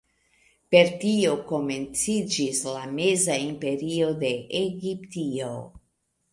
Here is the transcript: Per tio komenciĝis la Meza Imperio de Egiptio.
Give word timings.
Per 0.75 0.87
tio 1.03 1.33
komenciĝis 1.51 2.63
la 2.79 2.83
Meza 2.95 3.37
Imperio 3.45 4.11
de 4.27 4.35
Egiptio. 4.65 5.55